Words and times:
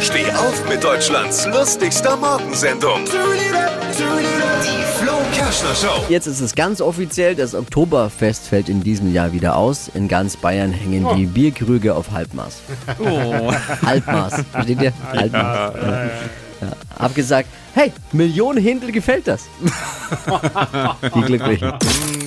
Steh 0.00 0.30
auf 0.32 0.68
mit 0.68 0.84
Deutschlands 0.84 1.46
lustigster 1.46 2.16
Morgensendung. 2.16 3.00
Die 3.06 4.84
Flo 4.98 5.12
Kerschner 5.32 5.74
Show. 5.74 6.04
Jetzt 6.10 6.26
ist 6.26 6.40
es 6.40 6.54
ganz 6.54 6.82
offiziell, 6.82 7.34
das 7.34 7.54
Oktoberfest 7.54 8.46
fällt 8.46 8.68
in 8.68 8.82
diesem 8.82 9.12
Jahr 9.12 9.32
wieder 9.32 9.56
aus. 9.56 9.88
In 9.88 10.06
ganz 10.06 10.36
Bayern 10.36 10.70
hängen 10.72 11.06
die 11.16 11.24
Bierkrüge 11.24 11.94
auf 11.94 12.10
Halbmaß. 12.10 12.60
Halbmaß, 13.86 14.44
versteht 14.52 14.82
ihr? 14.82 14.92
Halbmaß. 15.12 15.74
Ja. 15.74 16.04
Ja. 16.60 16.72
Hab 16.98 17.14
gesagt, 17.14 17.48
hey, 17.74 17.92
Millionen 18.12 18.62
Hindel 18.62 18.92
gefällt 18.92 19.26
das. 19.26 19.44
die 21.14 21.20
Glücklichen. 21.22 21.72